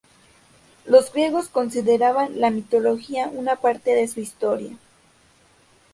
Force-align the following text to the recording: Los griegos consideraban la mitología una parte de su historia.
Los 0.87 1.13
griegos 1.13 1.47
consideraban 1.49 2.39
la 2.41 2.49
mitología 2.49 3.27
una 3.31 3.57
parte 3.57 3.91
de 3.91 4.07
su 4.07 4.19
historia. 4.19 4.75